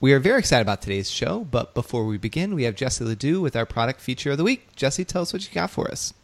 [0.00, 3.40] We are very excited about today's show, but before we begin, we have Jesse Ledoux
[3.40, 4.76] with our product feature of the week.
[4.76, 6.14] Jesse, tell us what you got for us.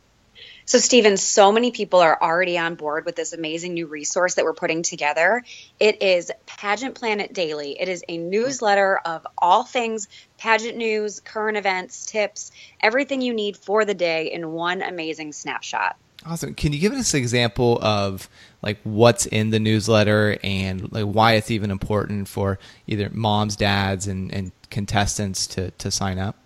[0.65, 4.45] So, Stephen, so many people are already on board with this amazing new resource that
[4.45, 5.43] we're putting together.
[5.81, 7.77] It is Pageant Planet Daily.
[7.81, 10.07] It is a newsletter of all things
[10.39, 15.97] pageant news, current events, tips, everything you need for the day in one amazing snapshot.
[16.27, 16.55] Awesome.
[16.55, 18.29] Can you give us an example of
[18.63, 24.07] like what's in the newsletter and like why it's even important for either moms, dads,
[24.07, 26.37] and, and contestants to, to sign up?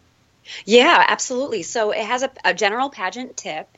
[0.65, 1.63] Yeah, absolutely.
[1.63, 3.69] So it has a, a general pageant tip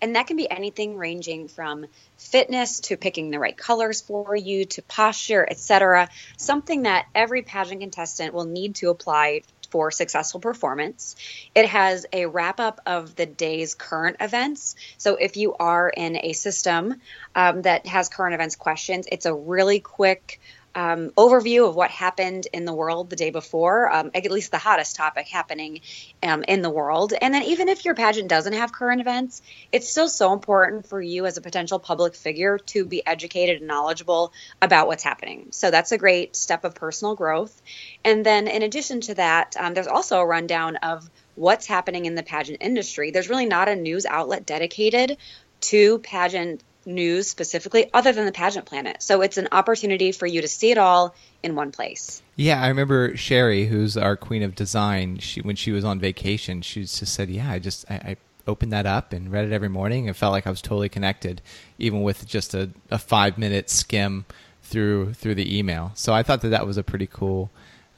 [0.00, 1.86] and that can be anything ranging from
[2.16, 6.08] fitness to picking the right colors for you to posture, etc.
[6.36, 11.16] Something that every pageant contestant will need to apply for successful performance.
[11.54, 14.76] It has a wrap up of the day's current events.
[14.98, 16.96] So if you are in a system
[17.34, 20.40] um, that has current events questions, it's a really quick
[20.74, 24.58] um, overview of what happened in the world the day before, um, at least the
[24.58, 25.80] hottest topic happening
[26.22, 27.12] um, in the world.
[27.20, 31.00] And then, even if your pageant doesn't have current events, it's still so important for
[31.00, 35.48] you as a potential public figure to be educated and knowledgeable about what's happening.
[35.50, 37.60] So, that's a great step of personal growth.
[38.04, 42.14] And then, in addition to that, um, there's also a rundown of what's happening in
[42.14, 43.10] the pageant industry.
[43.10, 45.16] There's really not a news outlet dedicated
[45.60, 49.02] to pageant news specifically other than the pageant planet.
[49.02, 52.22] So it's an opportunity for you to see it all in one place.
[52.36, 55.18] Yeah, I remember Sherry, who's our queen of design.
[55.18, 58.72] She when she was on vacation, she just said, "Yeah, I just I, I opened
[58.72, 61.42] that up and read it every morning and felt like I was totally connected,
[61.78, 64.24] even with just a, a five minute skim
[64.62, 67.50] through through the email." So I thought that that was a pretty cool,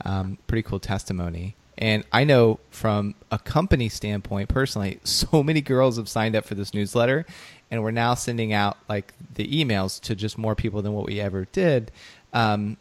[0.05, 1.55] um, pretty cool testimony.
[1.79, 6.55] And I know from a company standpoint, personally, so many girls have signed up for
[6.55, 7.27] this newsletter,
[7.73, 11.19] and we're now sending out like the emails to just more people than what we
[11.19, 11.91] ever did.
[12.35, 12.77] Um,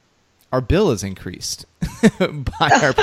[0.52, 1.66] our bill is increased
[2.20, 2.94] by our,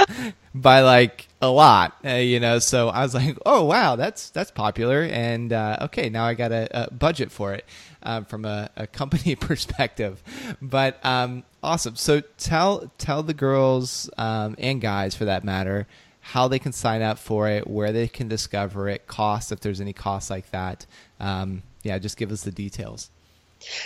[0.55, 2.59] by like a lot, uh, you know.
[2.59, 6.53] So I was like, oh wow, that's that's popular, and uh, okay, now I got
[6.53, 7.65] a, a budget for it
[8.03, 10.23] uh, from a, a, company perspective.
[10.61, 11.97] But um, awesome.
[11.97, 15.87] So tell tell the girls um, and guys, for that matter,
[16.21, 19.81] how they can sign up for it, where they can discover it, cost if there's
[19.81, 20.85] any costs like that.
[21.19, 23.11] Um, yeah, just give us the details.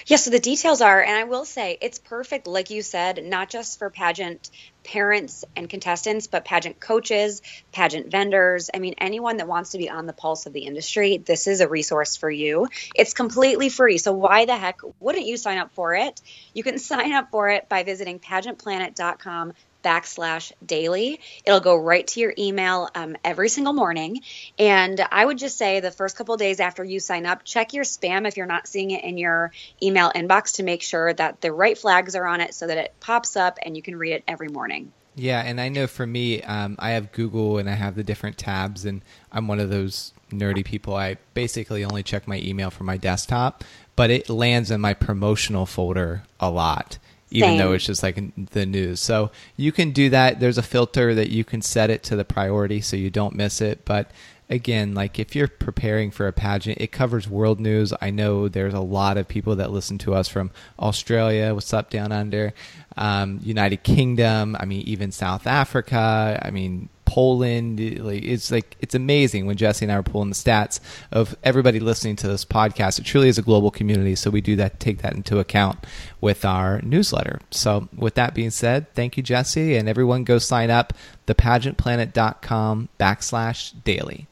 [0.07, 3.49] Yeah, so the details are, and I will say it's perfect, like you said, not
[3.49, 4.51] just for pageant
[4.85, 7.41] parents and contestants, but pageant coaches,
[7.73, 8.69] pageant vendors.
[8.75, 11.63] I mean, anyone that wants to be on the pulse of the industry, this is
[11.63, 12.69] a resource for you.
[12.95, 13.97] It's completely free.
[13.97, 16.21] So, why the heck wouldn't you sign up for it?
[16.53, 21.21] You can sign up for it by visiting pageantplanet.com backslash daily.
[21.45, 24.21] It'll go right to your email um, every single morning.
[24.59, 27.85] And I would just say the first couple days after you sign up, check your
[27.85, 31.53] spam if you're not seeing it in your email inbox to make sure that the
[31.53, 34.25] right flags are on it so that it pops up and you can read it
[34.27, 34.93] every morning.
[35.15, 38.39] Yeah, and I know for me, um, I have Google and I have the different
[38.39, 40.97] tabs, and I'm one of those nerdy people.
[40.97, 43.63] I basically only check my email from my desktop,
[43.95, 46.99] but it lands in my promotional folder a lot
[47.33, 47.59] even Same.
[47.59, 48.19] though it's just like
[48.51, 49.01] the news.
[49.01, 50.41] So you can do that.
[50.41, 53.61] There's a filter that you can set it to the priority so you don't miss
[53.61, 53.85] it.
[53.85, 54.11] But
[54.49, 57.93] again, like if you're preparing for a pageant, it covers world news.
[58.01, 61.55] I know there's a lot of people that listen to us from Australia.
[61.55, 62.53] What's up down under?
[62.97, 64.57] Um, United Kingdom.
[64.61, 66.39] I mean, even South Africa.
[66.43, 67.79] I mean, Poland.
[67.79, 70.81] It's like it's amazing when Jesse and I are pulling the stats
[71.11, 72.99] of everybody listening to this podcast.
[72.99, 75.79] It truly is a global community, so we do that take that into account
[76.23, 77.41] with our newsletter.
[77.51, 80.95] So, with that being said, thank you, Jesse, and everyone go sign up
[81.27, 84.27] thepageantplanet.com backslash daily.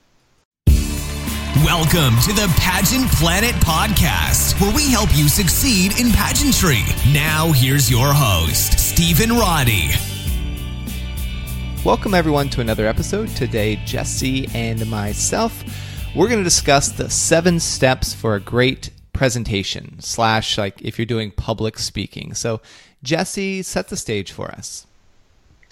[1.56, 6.80] Welcome to the Pageant Planet podcast, where we help you succeed in pageantry.
[7.12, 9.91] Now, here's your host, Stephen Roddy.
[11.82, 13.30] Welcome, everyone, to another episode.
[13.30, 15.64] Today, Jesse and myself,
[16.14, 21.06] we're going to discuss the seven steps for a great presentation, slash, like if you're
[21.06, 22.34] doing public speaking.
[22.34, 22.60] So,
[23.02, 24.86] Jesse, set the stage for us.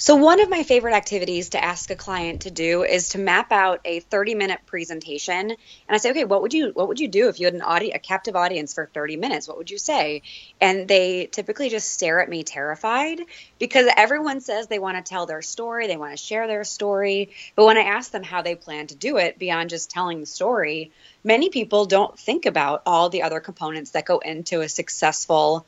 [0.01, 3.51] So, one of my favorite activities to ask a client to do is to map
[3.51, 5.51] out a 30 minute presentation.
[5.51, 5.57] And
[5.89, 7.97] I say, okay, what would you what would you do if you had an audience,
[7.97, 9.49] a captive audience for 30 minutes?
[9.49, 10.23] What would you say?
[10.61, 13.23] And they typically just stare at me terrified
[13.59, 17.31] because everyone says they want to tell their story, they want to share their story.
[17.57, 20.27] But when I ask them how they plan to do it beyond just telling the
[20.27, 20.93] story,
[21.25, 25.67] many people don't think about all the other components that go into a successful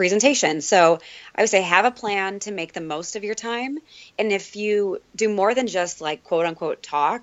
[0.00, 0.60] presentation.
[0.62, 0.78] So
[1.36, 3.78] I would say have a plan to make the most of your time.
[4.18, 7.22] And if you do more than just like quote unquote talk,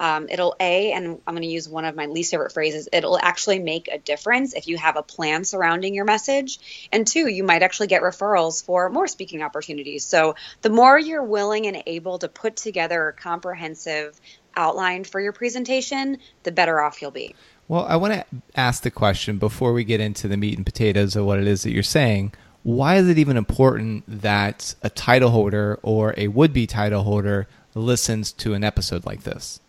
[0.00, 2.88] Um, it'll a, and I'm going to use one of my least favorite phrases.
[2.92, 6.50] It'll actually make a difference if you have a plan surrounding your message,
[6.92, 10.04] and two, you might actually get referrals for more speaking opportunities.
[10.04, 14.20] So the more you're willing and able to put together a comprehensive
[14.54, 17.34] outline for your presentation, the better off you'll be.
[17.68, 18.24] Well, I want to
[18.54, 21.62] ask the question before we get into the meat and potatoes of what it is
[21.62, 22.32] that you're saying.
[22.62, 27.46] Why is it even important that a title holder or a would be title holder
[27.74, 29.60] listens to an episode like this?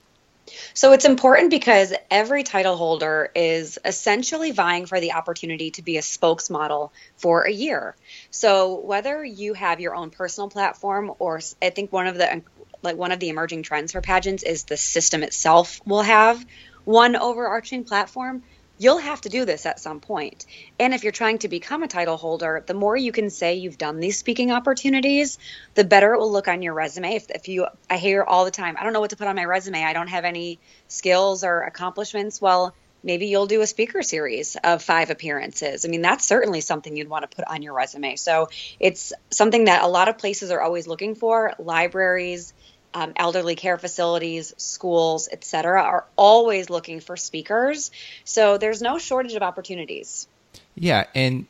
[0.74, 5.98] So it's important because every title holder is essentially vying for the opportunity to be
[5.98, 7.96] a spokesmodel for a year.
[8.32, 12.42] So whether you have your own personal platform or I think one of the
[12.82, 16.44] like one of the emerging trends for pageants is the system itself will have
[16.90, 18.42] one overarching platform
[18.80, 20.46] you'll have to do this at some point.
[20.80, 23.78] And if you're trying to become a title holder, the more you can say you've
[23.78, 25.38] done these speaking opportunities,
[25.76, 27.16] the better it will look on your resume.
[27.16, 29.36] If, if you, I hear all the time, I don't know what to put on
[29.36, 29.84] my resume.
[29.84, 32.42] I don't have any skills or accomplishments.
[32.42, 35.86] Well, maybe you'll do a speaker series of five appearances.
[35.86, 38.16] I mean, that's certainly something you'd want to put on your resume.
[38.16, 38.50] So
[38.80, 41.54] it's something that a lot of places are always looking for.
[41.60, 42.54] Libraries,
[42.94, 47.92] um, elderly care facilities, schools, etc., are always looking for speakers.
[48.24, 50.28] So there's no shortage of opportunities.
[50.76, 51.46] Yeah, and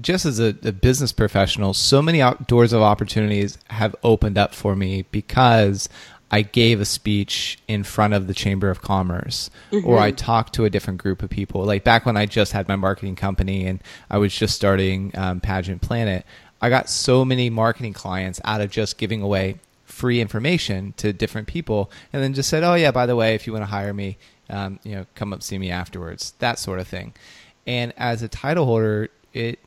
[0.00, 4.74] just as a, a, business professional, so many doors of opportunities have opened up for
[4.74, 5.88] me because
[6.30, 9.86] I gave a speech in front of the Chamber of Commerce mm-hmm.
[9.86, 11.64] or I talked to a different group of people.
[11.64, 13.80] Like back when I just had my marketing company and
[14.10, 16.26] I was just starting um, Pageant Planet,
[16.60, 19.60] I got so many marketing clients out of just giving away
[19.94, 23.46] free information to different people, and then just said, "Oh yeah, by the way, if
[23.46, 24.18] you want to hire me,
[24.50, 27.14] um, you know, come up see me afterwards." That sort of thing.
[27.66, 29.58] And as a title holder, it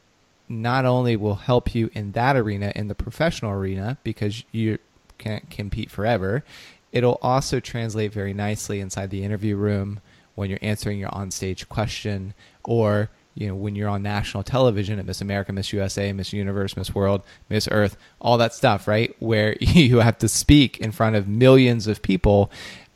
[0.50, 4.78] not only will help you in that arena, in the professional arena, because you
[5.18, 6.44] can't compete forever,
[6.92, 10.00] it'll also translate very nicely inside the interview room
[10.36, 12.34] when you're answering your onstage question
[12.64, 16.76] or you know, when you're on national television at Miss America, Miss USA, Miss Universe,
[16.76, 19.16] Miss World, Miss Earth, all that stuff, right?
[19.20, 22.52] Where you have to speak in front of millions of people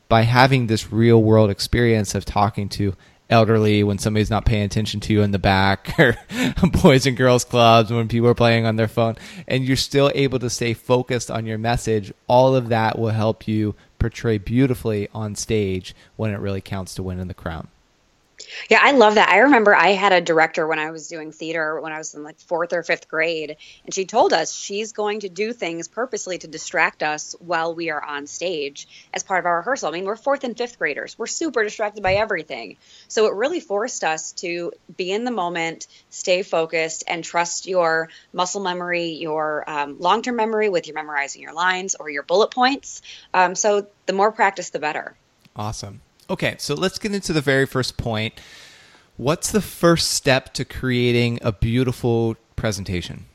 [0.08, 2.94] by having this real world experience of talking to
[3.30, 6.16] elderly when somebody's not paying attention to you in the back or
[6.82, 9.16] boys and girls clubs when people are playing on their phone.
[9.46, 12.12] And you're still able to stay focused on your message.
[12.26, 17.02] All of that will help you portray beautifully on stage when it really counts to
[17.02, 17.68] win in the crown
[18.68, 19.28] yeah, I love that.
[19.28, 22.22] I remember I had a director when I was doing theater when I was in
[22.22, 26.38] like fourth or fifth grade, and she told us she's going to do things purposely
[26.38, 29.88] to distract us while we are on stage as part of our rehearsal.
[29.88, 32.76] I mean, we're fourth and fifth graders, we're super distracted by everything.
[33.08, 38.08] So it really forced us to be in the moment, stay focused, and trust your
[38.32, 42.50] muscle memory, your um, long term memory with your memorizing your lines or your bullet
[42.50, 43.02] points.
[43.34, 45.16] Um, so the more practice, the better.
[45.54, 46.00] Awesome.
[46.32, 48.40] Okay, so let's get into the very first point.
[49.18, 53.26] What's the first step to creating a beautiful presentation?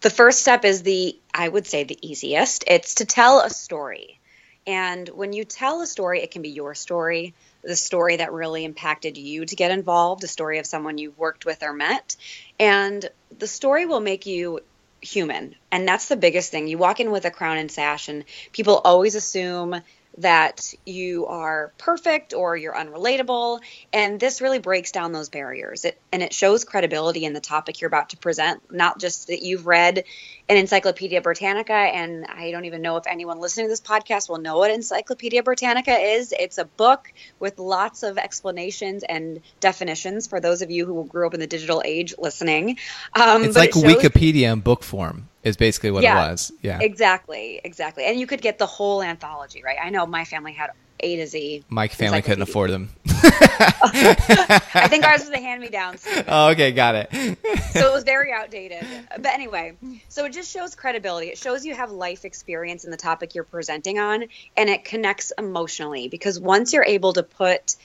[0.00, 2.64] The first step is the, I would say, the easiest.
[2.66, 4.18] It's to tell a story.
[4.66, 8.64] And when you tell a story, it can be your story, the story that really
[8.64, 12.16] impacted you to get involved, the story of someone you've worked with or met.
[12.58, 13.06] And
[13.38, 14.60] the story will make you
[15.02, 15.56] human.
[15.70, 16.68] And that's the biggest thing.
[16.68, 19.82] You walk in with a crown and sash, and people always assume
[20.18, 23.60] that you are perfect or you're unrelatable.
[23.92, 25.84] And this really breaks down those barriers.
[25.84, 29.42] It, and it shows credibility in the topic you're about to present, not just that
[29.42, 30.04] you've read
[30.48, 31.72] an Encyclopedia Britannica.
[31.72, 35.42] And I don't even know if anyone listening to this podcast will know what Encyclopedia
[35.42, 36.34] Britannica is.
[36.36, 41.26] It's a book with lots of explanations and definitions for those of you who grew
[41.26, 42.78] up in the digital age listening.
[43.14, 46.52] Um, it's like it shows- Wikipedia in book form is basically what yeah, it was.
[46.62, 46.78] Yeah.
[46.80, 47.60] Exactly.
[47.64, 48.04] Exactly.
[48.04, 49.78] And you could get the whole anthology, right?
[49.82, 51.64] I know my family had A to Z.
[51.68, 52.90] My family couldn't afford them.
[53.06, 55.96] I think ours was a hand me down.
[56.30, 56.72] Oh, okay.
[56.72, 57.38] Got it.
[57.72, 58.84] so it was very outdated.
[59.16, 59.76] But anyway,
[60.08, 61.28] so it just shows credibility.
[61.28, 64.24] It shows you have life experience in the topic you're presenting on,
[64.56, 67.76] and it connects emotionally because once you're able to put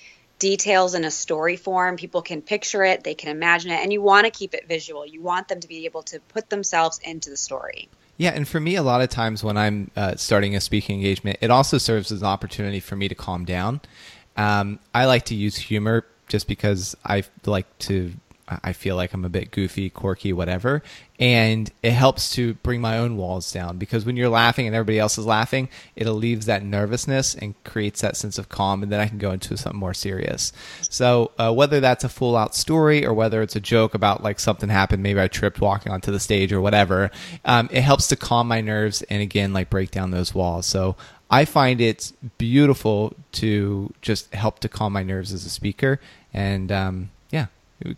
[0.44, 1.96] details in a story form.
[1.96, 5.06] People can picture it, they can imagine it, and you want to keep it visual.
[5.06, 7.88] You want them to be able to put themselves into the story.
[8.18, 11.38] Yeah, and for me, a lot of times when I'm uh, starting a speaking engagement,
[11.40, 13.80] it also serves as an opportunity for me to calm down.
[14.36, 18.12] Um, I like to use humor just because I like to
[18.64, 20.84] I feel like I'm a bit goofy, quirky, whatever.
[21.20, 25.00] And it helps to bring my own walls down because when you're laughing and everybody
[25.00, 28.84] else is laughing, it alleviates that nervousness and creates that sense of calm.
[28.84, 30.52] And then I can go into something more serious.
[30.82, 34.40] So, uh, whether that's a full out story or whether it's a joke about like
[34.40, 37.12] something happened, maybe I tripped walking onto the stage or whatever,
[37.46, 40.66] um, it helps to calm my nerves and again, like break down those walls.
[40.66, 40.96] So,
[41.34, 46.00] I find it's beautiful to just help to calm my nerves as a speaker,
[46.32, 47.10] and um,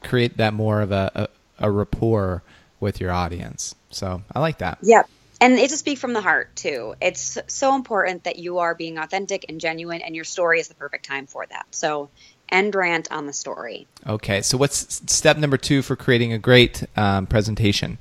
[0.02, 1.12] create that more of a,
[1.60, 2.44] a, a rapport
[2.80, 3.76] with your audience.
[3.90, 4.80] So I like that.
[4.82, 5.10] Yep.
[5.42, 6.96] And it's to speak from the heart too.
[7.02, 10.76] It's so important that you are being authentic and genuine, and your story is the
[10.76, 11.66] perfect time for that.
[11.72, 12.10] So
[12.50, 13.88] end rant on the story.
[14.08, 14.42] Okay.
[14.42, 17.98] So what's step number two for creating a great um, presentation?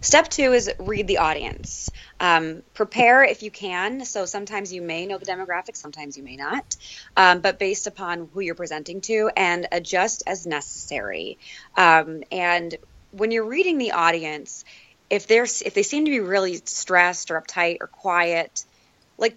[0.00, 1.90] Step two is read the audience.
[2.20, 4.04] Um, prepare if you can.
[4.04, 6.76] So sometimes you may know the demographics, sometimes you may not,
[7.16, 11.38] um, but based upon who you're presenting to, and adjust as necessary.
[11.76, 12.76] Um, and
[13.10, 14.64] when you're reading the audience,
[15.10, 18.64] if they're if they seem to be really stressed or uptight or quiet,
[19.16, 19.36] like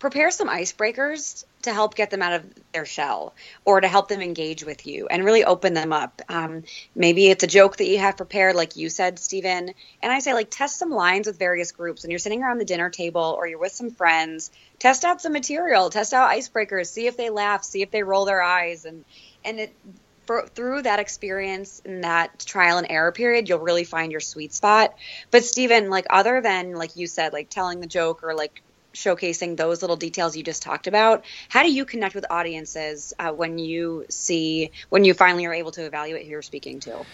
[0.00, 3.34] prepare some icebreakers to help get them out of their shell
[3.66, 6.22] or to help them engage with you and really open them up.
[6.28, 6.64] Um,
[6.94, 9.74] maybe it's a joke that you have prepared, like you said, Stephen.
[10.02, 12.02] And I say, like, test some lines with various groups.
[12.02, 15.34] When you're sitting around the dinner table or you're with some friends, test out some
[15.34, 18.86] material, test out icebreakers, see if they laugh, see if they roll their eyes.
[18.86, 19.04] And,
[19.44, 19.76] and it,
[20.24, 24.54] for, through that experience and that trial and error period, you'll really find your sweet
[24.54, 24.94] spot.
[25.30, 28.62] But Stephen, like other than like you said, like telling the joke or like
[28.94, 33.30] showcasing those little details you just talked about how do you connect with audiences uh,
[33.30, 37.04] when you see when you finally are able to evaluate who you're speaking to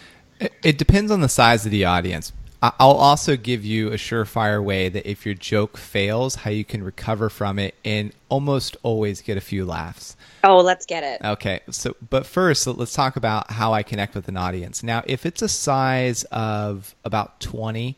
[0.41, 4.63] it, it depends on the size of the audience I'll also give you a surefire
[4.63, 9.21] way that if your joke fails, how you can recover from it and almost always
[9.21, 10.17] get a few laughs.
[10.43, 11.21] Oh, let's get it.
[11.25, 11.61] Okay.
[11.71, 14.83] So, but first, let's talk about how I connect with an audience.
[14.83, 17.97] Now, if it's a size of about 20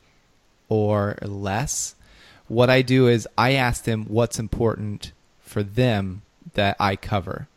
[0.68, 1.94] or less,
[2.48, 6.22] what I do is I ask them what's important for them
[6.54, 7.48] that I cover.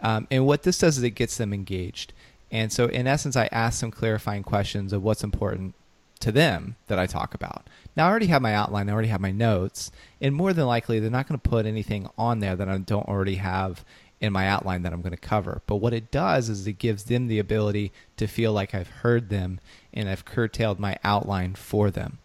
[0.00, 2.12] Um, and what this does is it gets them engaged.
[2.50, 5.74] And so, in essence, I ask some clarifying questions of what's important
[6.20, 7.66] to them that I talk about.
[7.96, 9.90] Now, I already have my outline, I already have my notes,
[10.20, 13.08] and more than likely, they're not going to put anything on there that I don't
[13.08, 13.84] already have
[14.20, 15.62] in my outline that I'm going to cover.
[15.66, 19.28] But what it does is it gives them the ability to feel like I've heard
[19.28, 19.60] them
[19.92, 22.18] and I've curtailed my outline for them.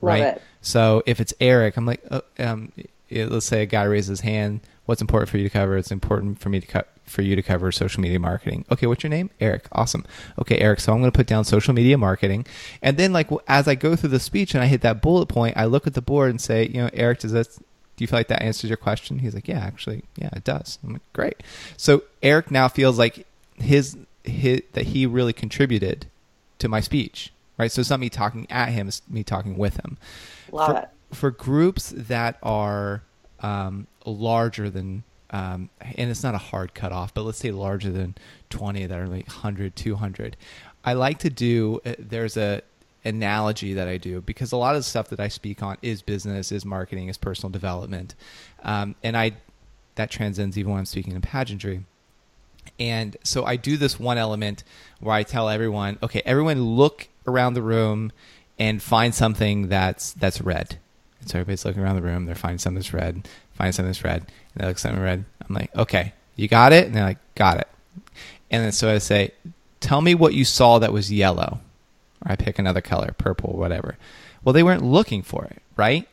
[0.00, 0.22] Love right?
[0.22, 0.42] It.
[0.66, 2.72] So if it's Eric, I'm like, uh, um,
[3.08, 4.60] let's say a guy raises his hand.
[4.86, 5.76] What's important for you to cover?
[5.76, 8.64] It's important for me to cut for you to cover social media marketing.
[8.68, 9.30] Okay, what's your name?
[9.40, 9.68] Eric.
[9.70, 10.04] Awesome.
[10.40, 10.80] Okay, Eric.
[10.80, 12.46] So I'm going to put down social media marketing,
[12.82, 15.56] and then like as I go through the speech and I hit that bullet point,
[15.56, 17.46] I look at the board and say, you know, Eric, does that
[17.96, 19.20] do you feel like that answers your question?
[19.20, 20.80] He's like, yeah, actually, yeah, it does.
[20.82, 21.42] I'm like, great.
[21.76, 26.06] So Eric now feels like his, his that he really contributed
[26.58, 27.70] to my speech, right?
[27.70, 29.98] So it's not me talking at him; it's me talking with him.
[30.52, 30.88] Love for, it.
[31.12, 33.02] For groups that are
[33.40, 38.16] um, larger than, um, and it's not a hard cutoff, but let's say larger than
[38.50, 40.36] 20 that are like 100, 200.
[40.84, 41.80] I like to do.
[41.84, 42.62] Uh, there's a
[43.04, 46.02] analogy that I do because a lot of the stuff that I speak on is
[46.02, 48.14] business, is marketing, is personal development,
[48.62, 49.32] um, and I
[49.96, 51.84] that transcends even when I'm speaking in pageantry.
[52.78, 54.64] And so I do this one element
[55.00, 58.12] where I tell everyone, okay, everyone look around the room
[58.58, 60.78] and find something that's that's red.
[61.20, 64.04] And so everybody's looking around the room, they're finding something that's red, find something that's
[64.04, 64.30] red, and
[64.62, 65.24] they look something red.
[65.48, 66.86] I'm like, okay, you got it?
[66.86, 67.68] And they're like, got it.
[68.50, 69.32] And then so I say,
[69.80, 71.60] tell me what you saw that was yellow.
[72.24, 73.96] Or I pick another color, purple, whatever.
[74.44, 76.08] Well, they weren't looking for it, right?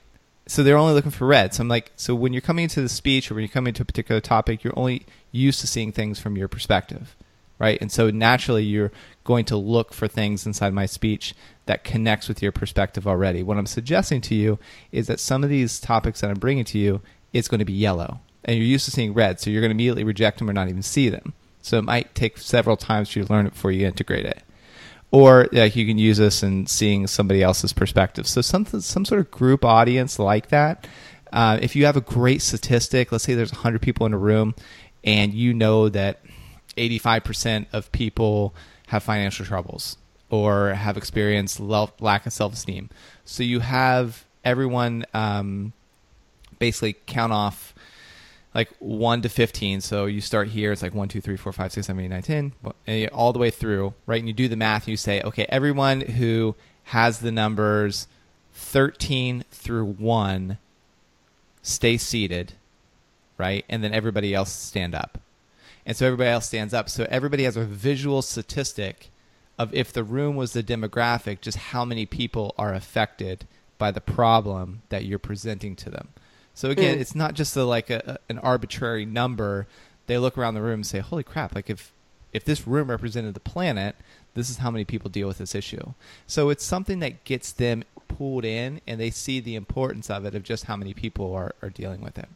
[0.48, 1.54] So they're only looking for red.
[1.54, 3.84] So I'm like, so when you're coming into the speech or when you're coming to
[3.84, 7.16] a particular topic, you're only used to seeing things from your perspective,
[7.60, 7.78] right?
[7.82, 8.92] And so naturally, you're
[9.24, 11.34] going to look for things inside my speech
[11.66, 13.42] that connects with your perspective already.
[13.44, 14.60] What I'm suggesting to you
[14.92, 17.74] is that some of these topics that I'm bringing to you, it's going to be
[17.74, 20.54] yellow, and you're used to seeing red, so you're going to immediately reject them or
[20.54, 21.34] not even see them.
[21.62, 24.44] So it might take several times for you to learn it before you integrate it
[25.14, 28.28] or you can use this in seeing somebody else's perspective.
[28.28, 30.88] So some some sort of group audience like that.
[31.32, 34.56] Uh, if you have a great statistic, let's say there's 100 people in a room,
[35.04, 36.20] and you know that
[36.78, 38.54] 85% of people
[38.88, 39.98] have financial troubles
[40.30, 42.90] or have experienced lack of self-esteem.
[43.26, 45.74] So you have everyone um,
[46.60, 47.74] basically count off
[48.54, 49.82] like 1 to 15.
[49.82, 52.22] So you start here, it's like 1, 2, 3, 4, 5, 6, 7, 8, 9,
[52.22, 52.54] 10,
[52.88, 54.20] and all the way through, right?
[54.20, 58.08] And you do the math, and you say, okay, everyone who has the numbers
[58.54, 60.58] 13 through 1
[61.62, 62.54] stay seated,
[63.38, 63.66] right?
[63.70, 65.20] And then everybody else stand up.
[65.86, 66.90] And so everybody else stands up.
[66.90, 69.10] So everybody has a visual statistic
[69.58, 73.46] of if the room was the demographic, just how many people are affected
[73.78, 76.10] by the problem that you're presenting to them.
[76.54, 77.02] So again, mm.
[77.02, 79.68] it's not just a, like a, an arbitrary number.
[80.08, 81.56] They look around the room and say, "Holy crap!
[81.56, 81.92] Like if
[82.34, 83.96] if this room represented the planet,
[84.34, 85.94] This is how many people deal with this issue.
[86.26, 90.34] So it's something that gets them pulled in and they see the importance of it
[90.36, 92.28] of just how many people are, are dealing with it.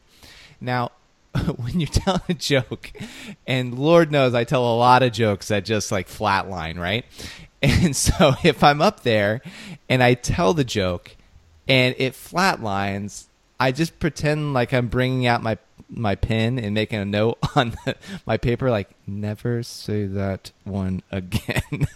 [0.62, 0.92] Now,
[1.58, 2.92] when you tell a joke,
[3.46, 7.06] and Lord knows I tell a lot of jokes that just like flatline, right?
[7.60, 9.42] And so if I'm up there
[9.90, 11.16] and I tell the joke
[11.68, 13.26] and it flatlines,
[13.60, 15.58] I just pretend like I'm bringing out my
[15.90, 21.02] my pen and making a note on the, my paper, like never say that one
[21.12, 21.88] again.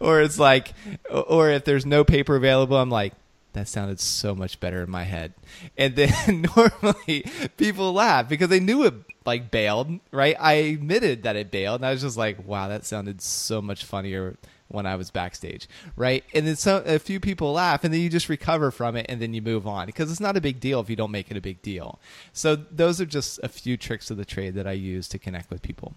[0.00, 0.72] or it's like,
[1.10, 3.14] or if there's no paper available, I'm like,
[3.52, 5.34] that sounded so much better in my head.
[5.76, 7.24] And then normally
[7.56, 8.94] people laugh because they knew it
[9.26, 10.36] like bailed, right?
[10.38, 13.84] I admitted that it bailed, and I was just like, wow, that sounded so much
[13.84, 14.36] funnier
[14.68, 16.24] when I was backstage, right?
[16.32, 19.20] And then so a few people laugh, and then you just recover from it, and
[19.20, 21.36] then you move on because it's not a big deal if you don't make it
[21.36, 21.98] a big deal.
[22.32, 25.50] So those are just a few tricks of the trade that I use to connect
[25.50, 25.94] with people.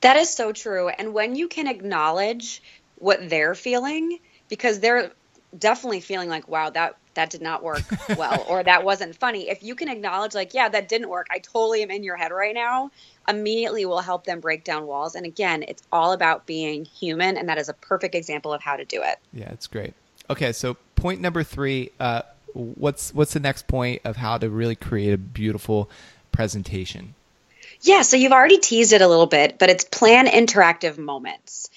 [0.00, 0.88] That is so true.
[0.88, 2.62] And when you can acknowledge
[2.96, 5.12] what they're feeling, because they're
[5.56, 7.82] definitely feeling like, wow, that that did not work
[8.16, 9.48] well, or that wasn't funny.
[9.48, 11.26] If you can acknowledge, like, yeah, that didn't work.
[11.30, 12.90] I totally am in your head right now.
[13.28, 15.14] Immediately will help them break down walls.
[15.14, 18.76] And again, it's all about being human, and that is a perfect example of how
[18.76, 19.18] to do it.
[19.32, 19.94] Yeah, it's great.
[20.30, 21.90] Okay, so point number three.
[22.00, 22.22] Uh,
[22.54, 25.90] what's what's the next point of how to really create a beautiful
[26.32, 27.14] presentation?
[27.82, 31.68] Yeah, so you've already teased it a little bit, but it's plan interactive moments.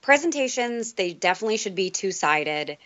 [0.00, 2.78] Presentations, they definitely should be two sided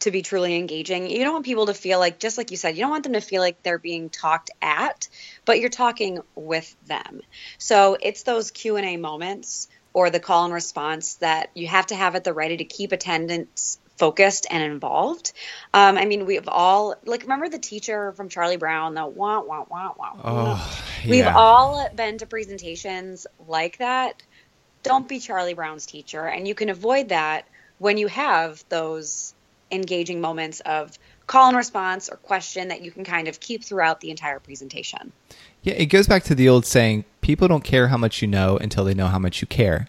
[0.00, 1.08] to be truly engaging.
[1.08, 3.14] You don't want people to feel like, just like you said, you don't want them
[3.14, 5.08] to feel like they're being talked at,
[5.44, 7.20] but you're talking with them.
[7.58, 11.86] So it's those Q and A moments or the call and response that you have
[11.86, 15.32] to have at the ready to keep attendance focused and involved.
[15.72, 19.64] Um, I mean, we've all like remember the teacher from Charlie Brown, the wah wah
[19.68, 20.12] wah wah.
[20.22, 21.10] Oh, yeah.
[21.10, 24.22] We've all been to presentations like that.
[24.82, 27.46] Don't be Charlie Brown's teacher, and you can avoid that
[27.78, 29.33] when you have those
[29.70, 34.00] engaging moments of call and response or question that you can kind of keep throughout
[34.00, 35.12] the entire presentation.
[35.62, 38.56] Yeah, it goes back to the old saying people don't care how much you know
[38.58, 39.88] until they know how much you care.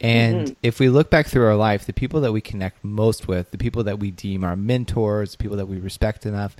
[0.00, 0.52] And mm-hmm.
[0.62, 3.58] if we look back through our life, the people that we connect most with, the
[3.58, 6.56] people that we deem our mentors, the people that we respect enough,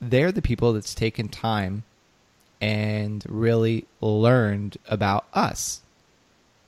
[0.00, 1.82] they're the people that's taken time
[2.60, 5.80] and really learned about us.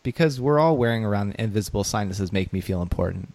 [0.02, 3.32] Because we're all wearing around invisible sign that says, make me feel important.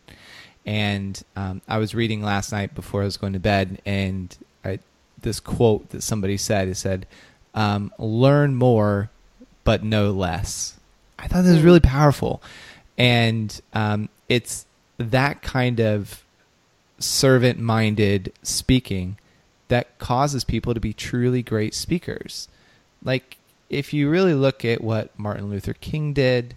[0.65, 4.79] And um, I was reading last night before I was going to bed, and I,
[5.21, 7.07] this quote that somebody said, it said,
[7.53, 9.09] um, learn more,
[9.63, 10.77] but no less.
[11.17, 12.41] I thought that was really powerful.
[12.97, 14.65] And um, it's
[14.97, 16.23] that kind of
[16.99, 19.17] servant minded speaking
[19.67, 22.47] that causes people to be truly great speakers.
[23.03, 23.37] Like,
[23.69, 26.55] if you really look at what Martin Luther King did,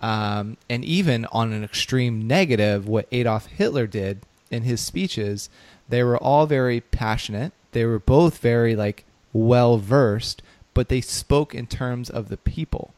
[0.00, 5.50] um, and even on an extreme negative, what Adolf Hitler did in his speeches,
[5.88, 7.52] they were all very passionate.
[7.72, 10.42] They were both very like well versed,
[10.74, 12.94] but they spoke in terms of the people,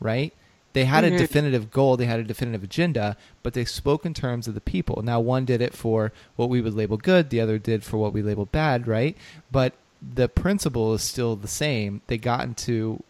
[0.00, 0.32] right?
[0.72, 1.14] They had mm-hmm.
[1.14, 4.60] a definitive goal, they had a definitive agenda, but they spoke in terms of the
[4.60, 5.02] people.
[5.02, 8.12] Now, one did it for what we would label good, the other did for what
[8.12, 9.16] we label bad, right?
[9.50, 12.02] But the principle is still the same.
[12.06, 13.02] They got into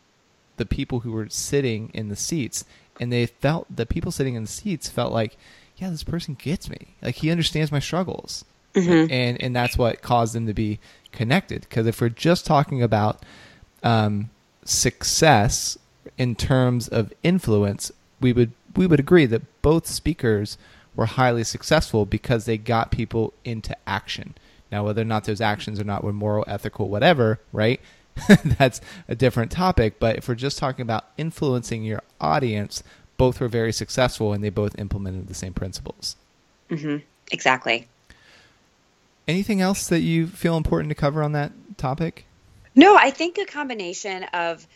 [0.57, 2.65] the people who were sitting in the seats
[3.01, 5.37] and they felt the people sitting in the seats felt like,
[5.77, 6.95] yeah, this person gets me.
[7.03, 9.11] Like he understands my struggles, mm-hmm.
[9.13, 10.81] and and that's what caused them to be
[11.13, 11.63] connected.
[11.63, 13.25] Because if we're just talking about
[13.83, 14.31] um,
[14.65, 15.79] success
[16.17, 20.59] in terms of influence, we would we would agree that both speakers
[20.95, 24.35] were highly successful because they got people into action.
[24.71, 27.81] Now, whether or not those actions are not were moral, ethical, whatever, right?
[28.59, 29.99] that's a different topic.
[29.99, 32.83] But if we're just talking about influencing your audience,
[33.17, 36.17] both were very successful and they both implemented the same principles.
[36.71, 37.05] Mm-hmm.
[37.31, 37.89] Exactly.
[39.27, 42.25] Anything else that you feel important to cover on that topic?
[42.75, 44.67] No, I think a combination of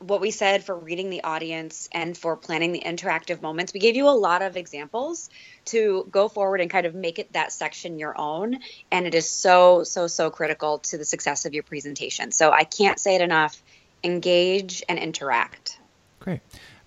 [0.00, 3.74] what we said for reading the audience and for planning the interactive moments.
[3.74, 5.28] We gave you a lot of examples
[5.66, 8.58] to go forward and kind of make it that section your own.
[8.90, 12.32] And it is so, so, so critical to the success of your presentation.
[12.32, 13.62] So I can't say it enough
[14.02, 15.78] engage and interact.
[16.18, 16.40] Great.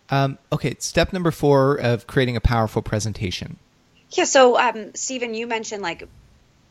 [0.10, 3.58] Um, okay, step number four of creating a powerful presentation.
[4.10, 6.08] Yeah, so um, Stephen, you mentioned like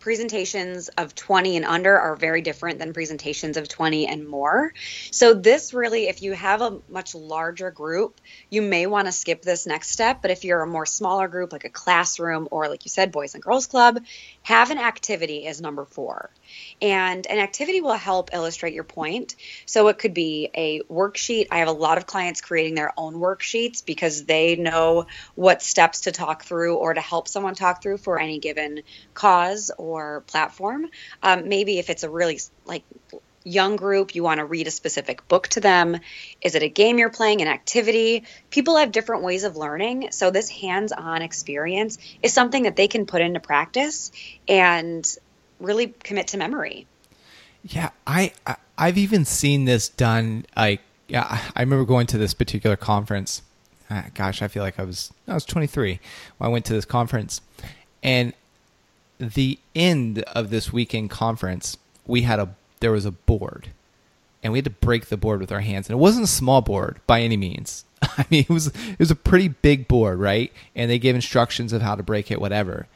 [0.03, 4.75] presentations of 20 and under are very different than presentations of 20 and more.
[5.13, 9.43] So, this really, if you have a much larger group, you may want to skip
[9.43, 10.21] this next step.
[10.21, 13.35] But if you're a more smaller group, like a classroom or, like you said, Boys
[13.35, 14.01] and Girls Club,
[14.43, 16.31] have an activity as number four.
[16.81, 19.37] And an activity will help illustrate your point.
[19.67, 21.47] So, it could be a worksheet.
[21.53, 26.03] I have a lot of clients creating their own worksheets because they know what steps
[26.03, 28.83] to talk through or to help someone talk through for any given
[29.15, 30.89] cause or or platform.
[31.23, 32.85] Um, maybe if it's a really like
[33.45, 35.99] young group, you want to read a specific book to them.
[36.41, 38.25] Is it a game you're playing, an activity?
[38.51, 40.09] People have different ways of learning.
[40.13, 44.13] So, this hands on experience is something that they can put into practice
[44.49, 45.07] and
[45.61, 46.87] really commit to memory.
[47.65, 50.47] Yeah, I, I I've even seen this done.
[50.57, 53.43] Like, yeah, I remember going to this particular conference.
[53.89, 56.01] Uh, gosh, I feel like I was I was 23
[56.39, 57.41] when I went to this conference,
[58.03, 58.33] and
[59.19, 63.69] the end of this weekend conference, we had a there was a board,
[64.43, 66.61] and we had to break the board with our hands, and it wasn't a small
[66.61, 67.85] board by any means.
[68.03, 70.53] I mean, it was it was a pretty big board, right?
[70.75, 72.89] And they gave instructions of how to break it, whatever.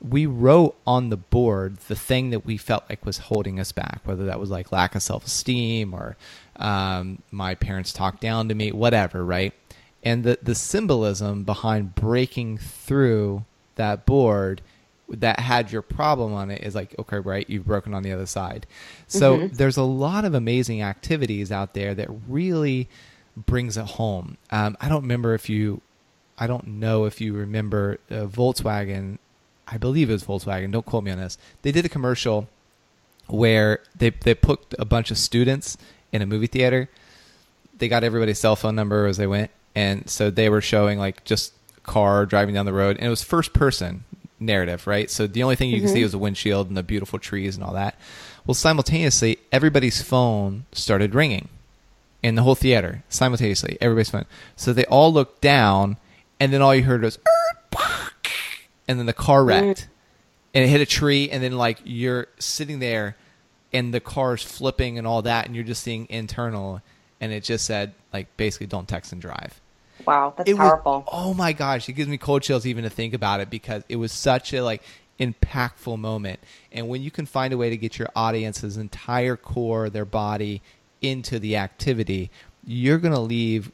[0.00, 4.00] We wrote on the board the thing that we felt like was holding us back,
[4.02, 6.16] whether that was like lack of self esteem or
[6.56, 9.54] um, my parents talked down to me, whatever, right?
[10.02, 13.44] And the the symbolism behind breaking through
[13.76, 14.60] that board
[15.12, 18.26] that had your problem on it is like okay right you've broken on the other
[18.26, 18.66] side.
[19.06, 19.54] So mm-hmm.
[19.54, 22.88] there's a lot of amazing activities out there that really
[23.36, 24.36] brings it home.
[24.50, 25.80] Um, i don't remember if you
[26.38, 29.18] i don't know if you remember uh, volkswagen
[29.68, 31.38] i believe it was volkswagen don't quote me on this.
[31.62, 32.48] They did a commercial
[33.28, 35.76] where they, they put a bunch of students
[36.12, 36.88] in a movie theater.
[37.78, 39.50] They got everybody's cell phone number as they went.
[39.74, 42.96] And so they were showing like just car driving down the road.
[42.96, 44.04] And it was first person
[44.44, 45.10] narrative, right?
[45.10, 45.86] So the only thing you mm-hmm.
[45.86, 47.96] can see is the windshield and the beautiful trees and all that.
[48.46, 51.48] Well, simultaneously, everybody's phone started ringing
[52.22, 53.78] in the whole theater simultaneously.
[53.80, 54.26] Everybody's phone.
[54.56, 55.96] So they all looked down,
[56.40, 57.18] and then all you heard was,
[58.88, 59.88] and then the car wrecked, mm.
[60.54, 63.16] and it hit a tree, and then like you're sitting there,
[63.72, 66.82] and the car's flipping and all that, and you're just seeing internal,
[67.20, 69.60] and it just said like basically don't text and drive.
[70.06, 71.00] Wow, that's it powerful.
[71.00, 73.82] Was, oh my gosh, it gives me cold chills even to think about it because
[73.88, 74.82] it was such a like
[75.18, 76.40] impactful moment.
[76.70, 80.62] And when you can find a way to get your audience's entire core, their body
[81.00, 82.30] into the activity,
[82.64, 83.70] you're going to leave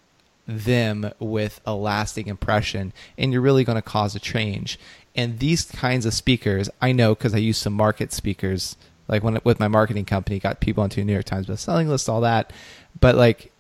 [0.47, 4.79] them with a lasting impression and you're really going to cause a change.
[5.15, 8.77] And these kinds of speakers, I know because I use some market speakers,
[9.09, 12.23] like when with my marketing company, got people onto New York Times bestselling list, all
[12.23, 12.53] that.
[12.99, 13.53] But like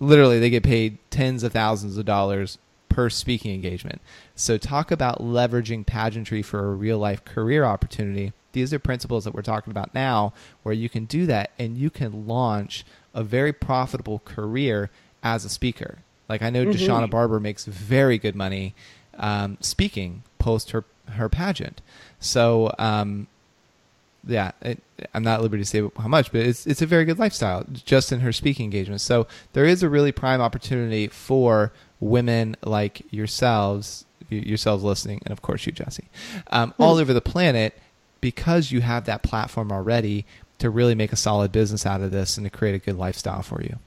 [0.00, 2.58] literally they get paid tens of thousands of dollars
[2.88, 4.00] per speaking engagement.
[4.34, 8.32] So talk about leveraging pageantry for a real life career opportunity.
[8.52, 10.32] These are principles that we're talking about now
[10.64, 12.84] where you can do that and you can launch
[13.14, 14.90] a very profitable career
[15.22, 15.98] as a speaker.
[16.28, 18.74] Like I know mm hmm Deshauna Barber makes very good money
[19.18, 21.80] um, speaking post her her pageant.
[22.18, 23.26] So um,
[24.26, 24.82] yeah, it,
[25.14, 27.64] I'm not at liberty to say how much, but it's it's a very good lifestyle
[27.72, 29.04] just in her speaking engagements.
[29.04, 35.42] So there is a really prime opportunity for women like yourselves, yourselves listening, and of
[35.42, 36.08] course you, Jesse,
[36.48, 36.82] um, mm-hmm.
[36.82, 37.78] all over the planet,
[38.20, 40.26] because you have that platform already
[40.58, 43.42] to really make a solid business out of this and to create a good lifestyle
[43.42, 43.78] for you.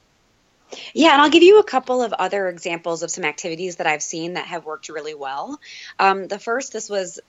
[0.92, 4.02] Yeah, and I'll give you a couple of other examples of some activities that I've
[4.02, 5.60] seen that have worked really well.
[6.00, 7.20] Um, the first, this was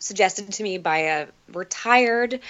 [0.00, 2.40] suggested to me by a retired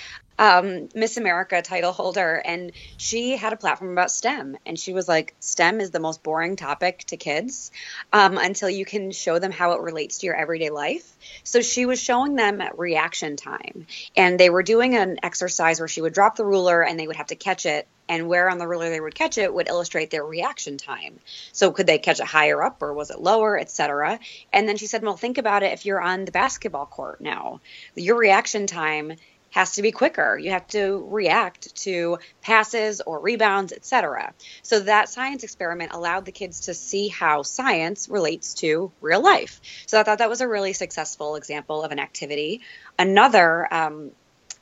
[0.40, 4.56] um, Miss America title holder, and she had a platform about STEM.
[4.64, 7.70] And she was like, STEM is the most boring topic to kids
[8.10, 11.14] um, until you can show them how it relates to your everyday life.
[11.44, 15.88] So she was showing them at reaction time, and they were doing an exercise where
[15.88, 18.58] she would drop the ruler and they would have to catch it and where on
[18.58, 21.20] the ruler they would catch it would illustrate their reaction time.
[21.52, 24.18] So could they catch it higher up or was it lower, etc.
[24.52, 27.60] And then she said, "Well, think about it if you're on the basketball court now.
[27.94, 29.12] Your reaction time
[29.50, 30.38] has to be quicker.
[30.38, 34.32] You have to react to passes or rebounds, etc.
[34.62, 39.60] So that science experiment allowed the kids to see how science relates to real life.
[39.86, 42.62] So I thought that was a really successful example of an activity.
[42.98, 44.12] Another um,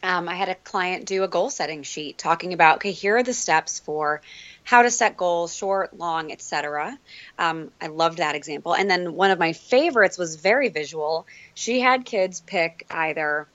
[0.03, 3.23] um, I had a client do a goal setting sheet talking about, okay, here are
[3.23, 4.23] the steps for
[4.63, 6.97] how to set goals, short, long, etc.
[7.39, 8.75] Um, I loved that example.
[8.75, 11.27] And then one of my favorites was very visual.
[11.55, 13.49] She had kids pick either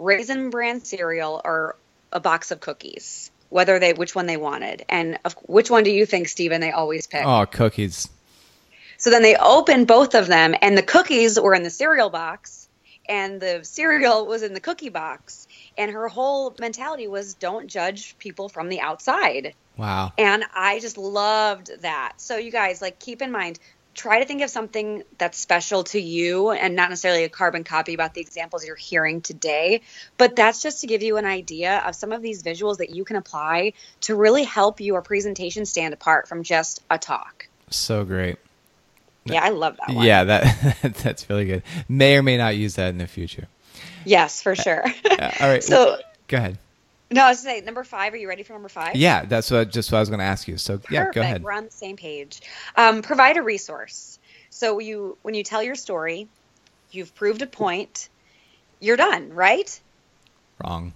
[0.00, 1.76] raisin bran cereal or
[2.12, 4.84] a box of cookies, whether they which one they wanted.
[4.88, 6.60] And of, which one do you think, Stephen?
[6.60, 7.24] They always pick.
[7.24, 8.08] Oh, cookies.
[8.96, 12.68] So then they opened both of them, and the cookies were in the cereal box,
[13.08, 18.16] and the cereal was in the cookie box And her whole mentality was don't judge
[18.18, 19.54] people from the outside.
[19.76, 20.12] Wow.
[20.18, 22.14] And I just loved that.
[22.18, 23.58] So, you guys, like, keep in mind,
[23.94, 27.94] try to think of something that's special to you and not necessarily a carbon copy
[27.94, 29.82] about the examples you're hearing today.
[30.16, 33.04] But that's just to give you an idea of some of these visuals that you
[33.04, 33.72] can apply
[34.02, 37.48] to really help your presentation stand apart from just a talk.
[37.70, 38.38] So great.
[39.24, 40.06] Yeah, I love that one.
[40.06, 41.62] Yeah, that that's really good.
[41.88, 43.48] May or may not use that in the future.
[44.04, 44.84] Yes, for sure.
[45.04, 45.62] Uh, all right.
[45.64, 46.58] so, go ahead.
[47.10, 48.12] No, I was going to say number five.
[48.14, 48.94] Are you ready for number five?
[48.94, 50.56] Yeah, that's what just what I was going to ask you.
[50.56, 51.42] So yeah, go ahead.
[51.42, 52.40] We're on the same page.
[52.76, 54.18] Um, provide a resource.
[54.50, 56.28] So you, when you tell your story,
[56.90, 58.08] you've proved a point.
[58.78, 59.80] You're done, right?
[60.64, 60.92] Wrong.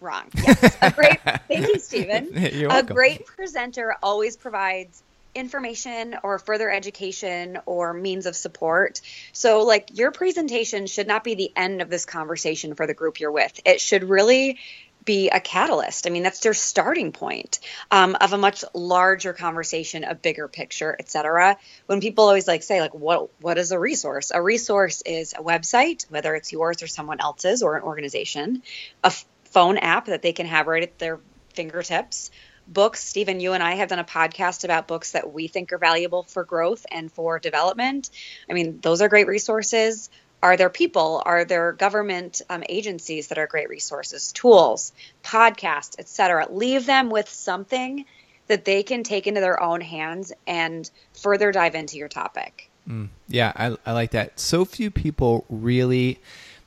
[0.00, 0.24] Wrong.
[0.34, 0.76] Yes.
[0.82, 1.20] A great.
[1.48, 2.30] thank you, Stephen.
[2.52, 2.90] You're welcome.
[2.90, 5.02] a great presenter always provides
[5.34, 9.00] information or further education or means of support.
[9.32, 13.20] So, like, your presentation should not be the end of this conversation for the group
[13.20, 13.60] you're with.
[13.64, 14.58] It should really
[15.06, 16.06] be a catalyst.
[16.06, 20.94] I mean, that's their starting point um, of a much larger conversation, a bigger picture,
[20.98, 21.56] etc.
[21.86, 24.30] When people always like say, like, what what is a resource?
[24.34, 28.62] A resource is a website, whether it's yours or someone else's or an organization,
[29.02, 31.20] a f- phone app that they can have right at their
[31.54, 32.30] fingertips.
[32.68, 35.78] Books, Stephen, you and I have done a podcast about books that we think are
[35.78, 38.10] valuable for growth and for development.
[38.50, 40.10] I mean, those are great resources.
[40.46, 41.20] Are there people?
[41.26, 44.30] Are there government um, agencies that are great resources?
[44.30, 44.92] Tools,
[45.24, 46.46] podcasts, etc.
[46.48, 48.04] Leave them with something
[48.46, 50.88] that they can take into their own hands and
[51.20, 52.70] further dive into your topic.
[52.88, 54.38] Mm, yeah, I, I like that.
[54.38, 56.20] So few people really,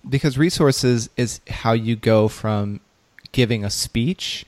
[0.10, 2.82] because resources is how you go from
[3.32, 4.46] giving a speech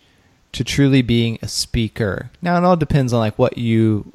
[0.51, 2.31] to truly being a speaker.
[2.41, 4.11] Now it all depends on like what you,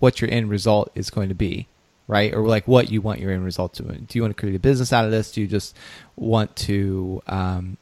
[0.00, 1.68] what your end result is going to be,
[2.08, 2.34] right?
[2.34, 3.82] Or like what you want your end result to.
[3.82, 5.32] Do you want to create a business out of this?
[5.32, 5.76] Do you just
[6.16, 7.76] want to um,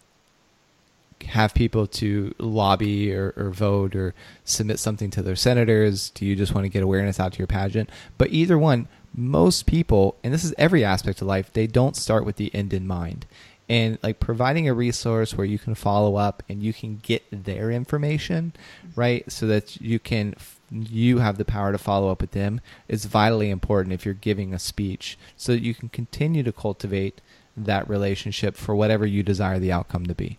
[1.26, 6.10] have people to lobby or, or vote or submit something to their senators?
[6.10, 7.90] Do you just want to get awareness out to your pageant?
[8.18, 12.24] But either one, most people, and this is every aspect of life, they don't start
[12.24, 13.26] with the end in mind.
[13.68, 17.70] And like providing a resource where you can follow up and you can get their
[17.70, 18.52] information,
[18.94, 19.30] right?
[19.30, 20.34] So that you can,
[20.70, 24.52] you have the power to follow up with them is vitally important if you're giving
[24.52, 27.20] a speech so that you can continue to cultivate
[27.56, 30.38] that relationship for whatever you desire the outcome to be.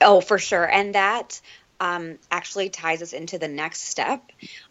[0.00, 0.64] Oh, for sure.
[0.64, 1.40] And that
[1.80, 4.22] um, actually ties us into the next step.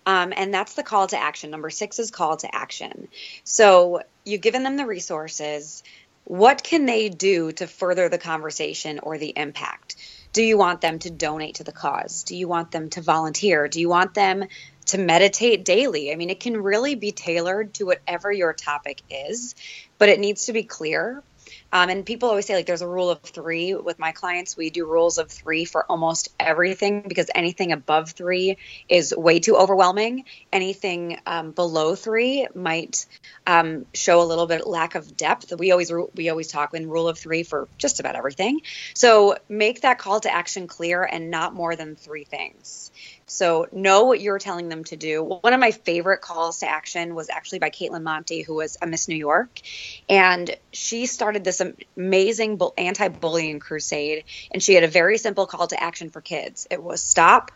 [0.06, 1.52] Um, and that's the call to action.
[1.52, 3.08] Number six is call to action.
[3.43, 5.84] So you've given them the resources.
[6.26, 9.90] What can they do to further the conversation or the impact?
[10.34, 12.24] Do you want them to donate to the cause?
[12.24, 13.67] Do you want them to volunteer?
[13.67, 14.46] Do you want them
[14.88, 16.12] to meditate daily?
[16.12, 19.56] I mean, it can really be tailored to whatever your topic is,
[19.98, 21.22] but it needs to be clear.
[21.71, 23.73] Um, and people always say, like, there's a rule of three.
[23.75, 28.57] With my clients, we do rules of three for almost everything because anything above three
[28.89, 30.25] is way too overwhelming.
[30.51, 33.05] Anything um, below three might
[33.47, 35.53] um, show a little bit lack of depth.
[35.57, 38.61] We always we always talk in rule of three for just about everything.
[38.93, 42.91] So make that call to action clear and not more than three things.
[43.32, 45.24] So know what you're telling them to do.
[45.24, 48.88] One of my favorite calls to action was actually by Kaitlin Monte, who was a
[48.88, 49.62] Miss New York,
[50.10, 51.62] and she started this
[51.96, 54.26] amazing anti-bullying crusade.
[54.52, 56.67] And she had a very simple call to action for kids.
[56.70, 57.54] It was stop,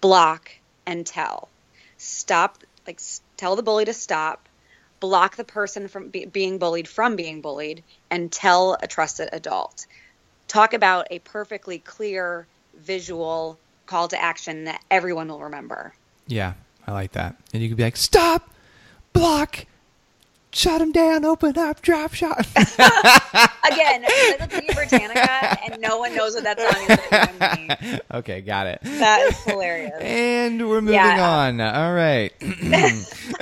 [0.00, 0.52] block,
[0.86, 1.48] and tell.
[1.98, 3.00] Stop, like
[3.36, 4.48] tell the bully to stop,
[5.00, 9.84] block the person from be- being bullied from being bullied, and tell a trusted adult.
[10.46, 12.46] Talk about a perfectly clear
[12.78, 15.94] visual call to action that everyone will remember.
[16.26, 16.54] Yeah,
[16.86, 17.36] I like that.
[17.52, 18.50] And you could be like, stop,
[19.12, 19.66] block,
[20.52, 22.38] shut him down, open up, drop shot.
[22.56, 26.98] Again, it's like Britannica, and no one knows what that song is.
[27.10, 28.00] But you and me.
[28.18, 28.80] okay, got it.
[28.82, 29.92] That is hilarious.
[30.00, 31.28] And we're moving Yeah.
[31.28, 31.60] on.
[31.60, 32.32] All right.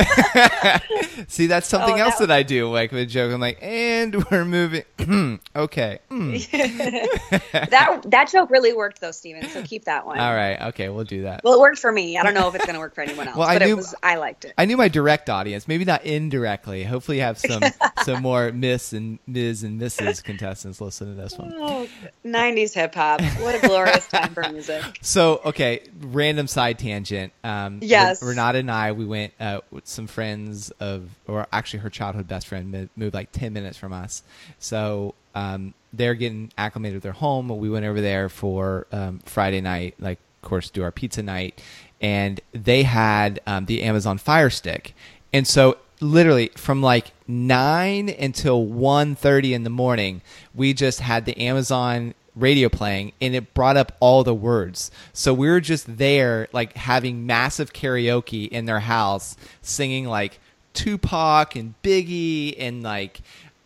[1.29, 2.69] See, that's something Oh, else that- that I do.
[2.71, 4.83] Like with a joke, I'm like, and we're moving.
[5.57, 5.99] okay.
[6.11, 7.71] Mm.
[7.71, 9.49] That that joke really worked though, Stephen.
[9.49, 10.19] So keep that one.
[10.19, 10.61] All right.
[10.69, 11.43] Okay, we'll do that.
[11.45, 12.19] Well, it worked for me.
[12.19, 13.73] I don't know if it's going to work for anyone else, Well, I but knew-
[13.73, 13.95] it was.
[14.03, 14.55] I liked it.
[14.59, 16.85] I knew my direct audience, maybe not indirectly.
[16.85, 17.63] Hopefully, you have some
[18.05, 19.63] some more Miss and Ms.
[19.63, 20.23] and Mrs.
[20.23, 21.53] contestants listen to this one.
[21.57, 21.89] Oh,
[22.25, 23.21] 90s hip hop.
[23.41, 24.83] What a glorious time for music.
[25.03, 27.33] So, okay, random side tangent.
[27.43, 28.23] Um, Yes.
[28.23, 32.29] Ren- Renata and I, we went uh, with some friends of, or actually her childhood
[32.29, 34.23] best friend moved like 10 minutes from us.
[34.59, 37.49] So um, they're getting acclimated with their home.
[37.49, 41.61] We went over there for um, Friday night, like, of course, do our pizza night.
[42.01, 44.95] And they had um, the Amazon Fire Stick.
[45.33, 50.23] And so literally from like 9 until 1.30 in the morning
[50.55, 54.91] we just had the amazon radio playing and it brought up all the words.
[55.13, 60.39] So we were just there, like having massive karaoke in their house, singing like
[60.75, 63.21] Tupac and Biggie and like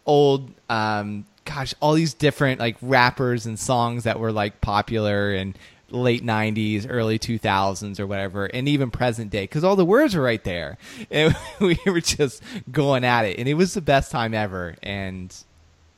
[0.07, 5.57] old, um, gosh, all these different like rappers and songs that were like popular and
[5.95, 10.23] late 90s early 2000s or whatever and even present day because all the words were
[10.23, 10.77] right there
[11.11, 15.35] and we were just going at it and it was the best time ever and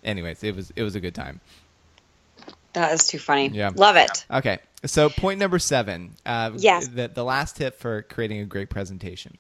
[0.05, 1.41] anyways it was it was a good time
[2.77, 3.49] that is too funny.
[3.49, 3.71] Yeah.
[3.75, 4.27] Love it.
[4.31, 4.59] Okay.
[4.85, 6.15] So point number seven.
[6.27, 6.89] Uh, Yes.
[6.89, 9.39] The, the last tip for creating a great presentation.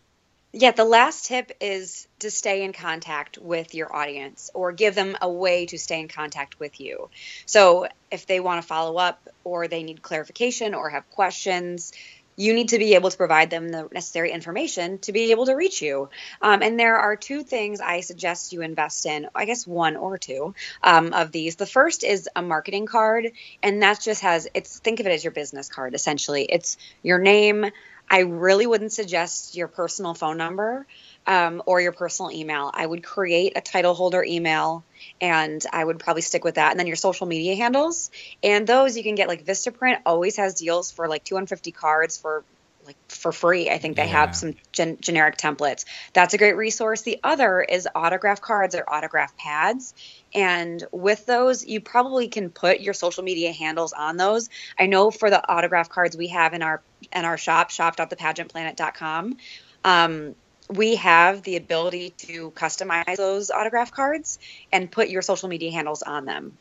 [0.58, 5.14] Yeah, the last tip is to stay in contact with your audience or give them
[5.20, 7.10] a way to stay in contact with you.
[7.44, 11.92] So, if they want to follow up or they need clarification or have questions,
[12.36, 15.54] you need to be able to provide them the necessary information to be able to
[15.54, 16.08] reach you.
[16.40, 20.16] Um, and there are two things I suggest you invest in, I guess one or
[20.16, 21.56] two um, of these.
[21.56, 25.22] The first is a marketing card, and that just has it's think of it as
[25.22, 26.44] your business card essentially.
[26.44, 27.66] It's your name.
[28.10, 30.86] I really wouldn't suggest your personal phone number
[31.26, 32.70] um, or your personal email.
[32.72, 34.86] I would create a title holder email
[35.20, 36.70] and I would probably stick with that.
[36.70, 38.10] And then your social media handles.
[38.42, 42.44] And those you can get like Vistaprint always has deals for like 250 cards for
[42.84, 43.68] like for free.
[43.68, 44.12] I think they Yeah.
[44.18, 45.84] have some gen- generic templates.
[46.14, 47.02] That's a great resource.
[47.02, 49.92] The other is autograph cards or autograph pads.
[50.36, 54.50] And with those, you probably can put your social media handles on those.
[54.78, 59.38] I know for the autograph cards we have in our in our shop, shop.thepageantplanet.com,
[59.84, 60.34] um,
[60.68, 64.38] we have the ability to customize those autograph cards
[64.70, 66.58] and put your social media handles on them.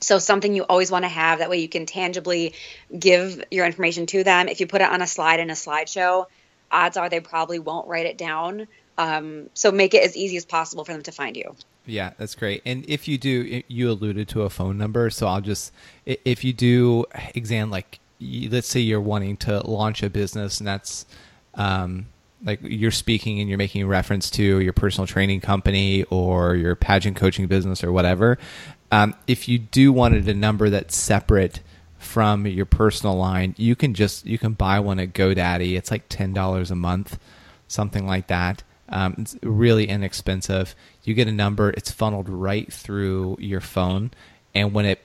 [0.00, 2.52] So something you always want to have that way you can tangibly
[2.96, 4.48] give your information to them.
[4.48, 6.26] If you put it on a slide in a slideshow,
[6.70, 8.66] odds are they probably won't write it down.
[8.98, 11.56] Um, so make it as easy as possible for them to find you.
[11.86, 12.62] Yeah, that's great.
[12.64, 15.72] And if you do, you alluded to a phone number, so I'll just
[16.06, 21.04] if you do exam like let's say you're wanting to launch a business and that's
[21.54, 22.06] um,
[22.44, 27.16] like you're speaking and you're making reference to your personal training company or your pageant
[27.16, 28.38] coaching business or whatever.
[28.90, 31.60] Um, if you do wanted a number that's separate
[31.98, 35.76] from your personal line, you can just you can buy one at GoDaddy.
[35.76, 37.18] It's like ten dollars a month,
[37.66, 38.62] something like that.
[38.88, 40.74] Um, it's really inexpensive.
[41.04, 44.10] You get a number, it's funneled right through your phone,
[44.54, 45.00] and when it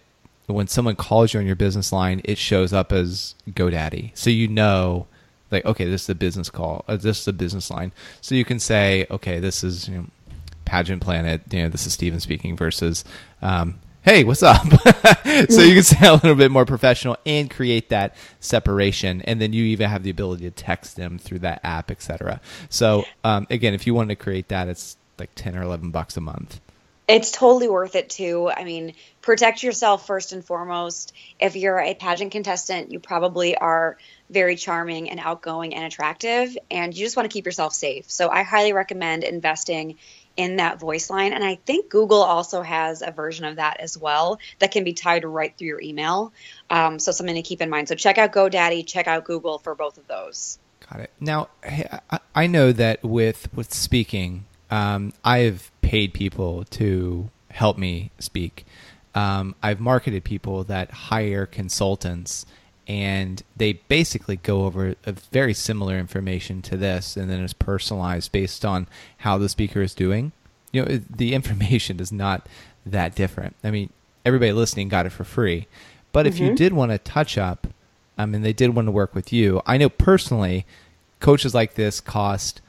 [0.47, 4.47] when someone calls you on your business line, it shows up as GoDaddy, so you
[4.47, 5.05] know,
[5.51, 8.45] like, okay, this is a business call, uh, this is a business line, so you
[8.45, 10.05] can say, okay, this is you know,
[10.65, 13.05] Pageant Planet, you know, this is Stephen speaking versus,
[13.41, 14.65] um, hey, what's up?
[15.49, 19.53] so you can sound a little bit more professional and create that separation, and then
[19.53, 22.41] you even have the ability to text them through that app, etc.
[22.69, 26.17] So um, again, if you wanted to create that, it's like ten or eleven bucks
[26.17, 26.59] a month.
[27.07, 28.51] It's totally worth it too.
[28.55, 31.13] I mean, protect yourself first and foremost.
[31.39, 33.97] If you're a pageant contestant, you probably are
[34.29, 38.09] very charming and outgoing and attractive, and you just want to keep yourself safe.
[38.09, 39.97] So I highly recommend investing
[40.39, 41.33] in that voice line.
[41.33, 44.93] And I think Google also has a version of that as well that can be
[44.93, 46.31] tied right through your email.
[46.69, 47.89] Um, so something to keep in mind.
[47.89, 50.57] So check out GoDaddy, check out Google for both of those.
[50.89, 51.11] Got it.
[51.19, 51.49] Now,
[52.33, 58.65] I- know that with with speaking, um, I've paid people to help me speak.
[59.13, 62.45] Um, I've marketed people that hire consultants,
[62.89, 68.31] and they basically go over a very similar information to this, and then it's personalized
[68.31, 68.87] based on
[69.19, 70.31] how the speaker is doing.
[70.71, 72.47] You know, it, the information is not
[72.87, 73.55] that different.
[73.63, 73.91] I mean,
[74.25, 75.67] everybody listening got it for free,
[76.11, 76.55] but if you mm-hmm.
[76.55, 77.67] did want to touch up,
[78.17, 79.61] I mean, they did want to work with you.
[79.67, 80.65] I know personally,
[81.19, 82.59] coaches like this cost.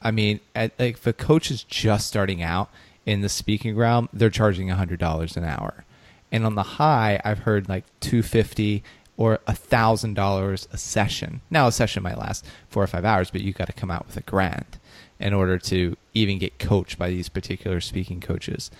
[0.00, 2.70] I mean, at, like if a coach is just starting out
[3.04, 5.84] in the speaking realm, they're charging hundred dollars an hour,
[6.32, 8.82] and on the high, I've heard like two fifty
[9.16, 11.40] or a thousand dollars a session.
[11.50, 14.06] Now, a session might last four or five hours, but you got to come out
[14.06, 14.78] with a grand
[15.18, 18.70] in order to even get coached by these particular speaking coaches.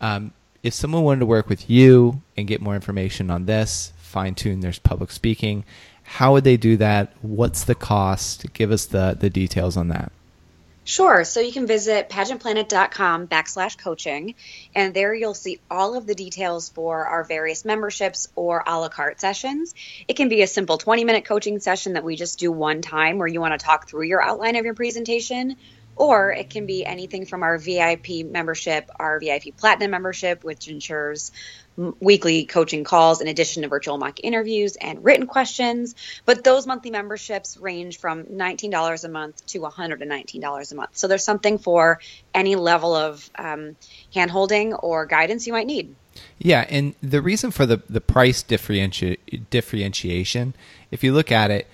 [0.00, 4.34] Um, if someone wanted to work with you and get more information on this, fine
[4.34, 5.64] tune their public speaking,
[6.02, 7.12] how would they do that?
[7.22, 8.52] What's the cost?
[8.52, 10.12] Give us the, the details on that.
[10.88, 11.22] Sure.
[11.24, 14.36] So you can visit pageantplanet.com backslash coaching,
[14.74, 18.88] and there you'll see all of the details for our various memberships or a la
[18.88, 19.74] carte sessions.
[20.08, 23.18] It can be a simple 20 minute coaching session that we just do one time
[23.18, 25.56] where you want to talk through your outline of your presentation.
[25.98, 31.32] Or it can be anything from our VIP membership, our VIP Platinum membership, which ensures
[32.00, 35.94] weekly coaching calls in addition to virtual mock interviews and written questions.
[36.24, 40.96] But those monthly memberships range from $19 a month to $119 a month.
[40.96, 42.00] So there's something for
[42.34, 43.76] any level of um,
[44.14, 45.94] hand holding or guidance you might need.
[46.38, 49.18] Yeah, and the reason for the the price differenti-
[49.50, 50.54] differentiation,
[50.90, 51.68] if you look at it,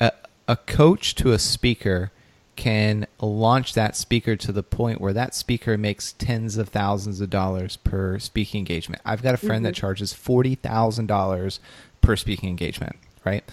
[0.00, 0.12] a,
[0.46, 2.12] a coach to a speaker
[2.58, 7.30] can launch that speaker to the point where that speaker makes tens of thousands of
[7.30, 9.00] dollars per speaking engagement.
[9.04, 9.64] I've got a friend mm-hmm.
[9.64, 11.60] that charges forty thousand dollars
[12.02, 12.96] per speaking engagement.
[13.24, 13.44] Right?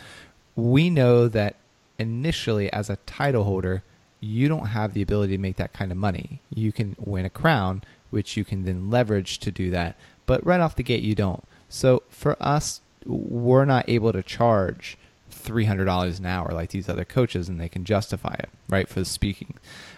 [0.55, 1.55] We know that
[1.97, 3.83] initially, as a title holder,
[4.19, 6.41] you don't have the ability to make that kind of money.
[6.49, 9.95] You can win a crown, which you can then leverage to do that
[10.25, 11.43] but right off the gate you don't.
[11.69, 14.97] So for us, we're not able to charge
[15.45, 18.89] three hundred dollars an hour like these other coaches, and they can justify it right
[18.89, 19.55] for the speaking.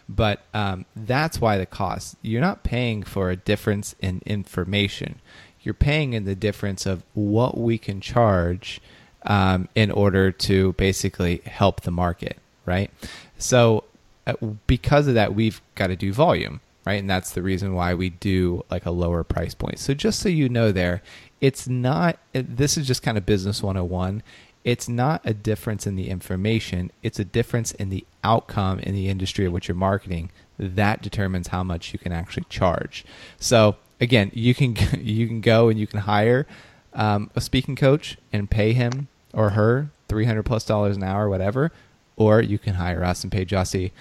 [0.08, 2.16] But um, that's why the cost.
[2.22, 5.20] You're not paying for a difference in information.
[5.62, 8.80] You're paying in the difference of what we can charge
[9.24, 12.92] um, in order to basically help the market, right?
[13.38, 13.84] So
[14.26, 14.34] uh,
[14.68, 17.02] because of that, we've got to do volume right?
[17.02, 19.78] And that's the reason why we do like a lower price point.
[19.78, 21.02] So just so you know there,
[21.42, 24.24] it's not this is just kind of business 101.
[24.68, 29.08] It's not a difference in the information, it's a difference in the outcome in the
[29.08, 33.06] industry of what you're marketing that determines how much you can actually charge.
[33.40, 36.46] So again, you can you can go and you can hire
[36.94, 41.72] um, a speaking coach and pay him or her 300 plus dollars an hour, whatever,
[42.18, 43.92] or you can hire us and pay Jussie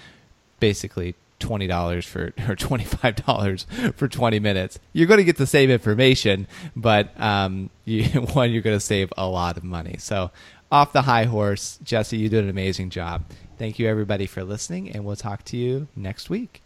[0.59, 3.65] basically twenty dollars for or twenty five dollars
[3.95, 4.79] for twenty minutes.
[4.93, 8.03] You're going to get the same information, but um, you,
[8.33, 9.95] one you're going to save a lot of money.
[9.99, 10.31] So
[10.71, 13.23] off the high horse, Jesse, you did an amazing job.
[13.57, 16.61] Thank you everybody for listening, and we'll talk to you next week.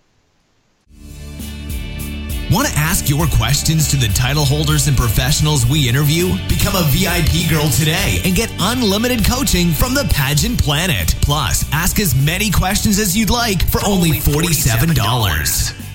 [2.51, 6.33] Want to ask your questions to the title holders and professionals we interview?
[6.49, 11.15] Become a VIP girl today and get unlimited coaching from the Pageant Planet.
[11.21, 15.90] Plus, ask as many questions as you'd like for only $47.